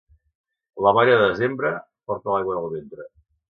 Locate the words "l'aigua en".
2.37-2.65